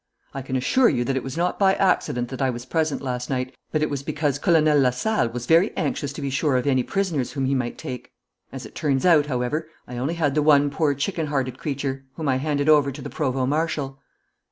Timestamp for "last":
3.03-3.29